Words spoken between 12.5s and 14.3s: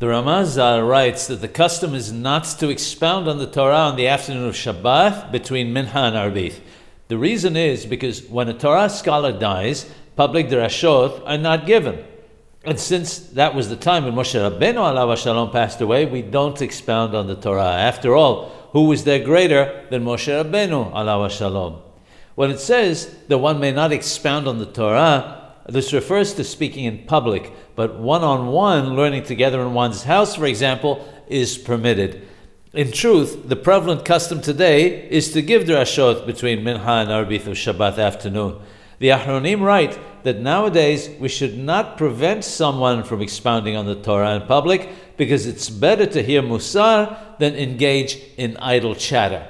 And since that was the time when